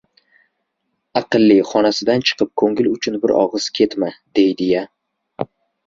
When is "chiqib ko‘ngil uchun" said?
2.31-3.23